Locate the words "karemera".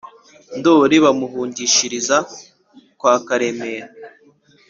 3.27-3.87